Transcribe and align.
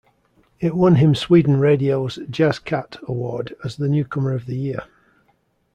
It 0.59 0.73
won 0.75 0.95
him 0.95 1.13
Sweden 1.13 1.57
Radio's 1.59 2.17
Jazz 2.27 2.57
Cat 2.57 2.97
award 3.07 3.55
as 3.63 3.77
the 3.77 3.87
newcomer 3.87 4.33
of 4.33 4.47
the 4.47 4.57
year. 4.57 4.81